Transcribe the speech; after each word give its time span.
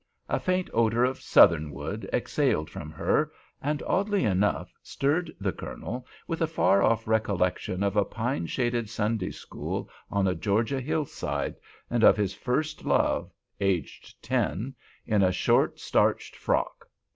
A 0.27 0.39
faint 0.39 0.67
odor 0.73 1.05
of 1.05 1.21
southernwood 1.21 2.09
exhaled 2.11 2.71
from 2.71 2.89
her, 2.89 3.31
and, 3.61 3.83
oddly 3.85 4.23
enough, 4.23 4.73
stirred 4.81 5.31
the 5.39 5.51
Colonel 5.51 6.07
with 6.25 6.41
a 6.41 6.47
far 6.47 6.81
off 6.81 7.07
recollection 7.07 7.83
of 7.83 7.95
a 7.95 8.03
pine 8.03 8.47
shaded 8.47 8.89
Sunday 8.89 9.29
school 9.29 9.91
on 10.09 10.27
a 10.27 10.33
Georgia 10.33 10.81
hillside 10.81 11.53
and 11.87 12.03
of 12.03 12.17
his 12.17 12.33
first 12.33 12.83
love, 12.83 13.29
aged 13.59 14.23
ten, 14.23 14.73
in 15.05 15.21
a 15.21 15.31
short, 15.31 15.79
starched 15.79 16.35
frock. 16.35 16.89